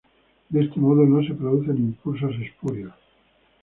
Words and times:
De 0.49 0.63
este 0.63 0.79
modo 0.79 1.05
no 1.05 1.21
se 1.23 1.35
producen 1.35 1.77
impulsos 1.77 2.35
espurios. 2.41 2.95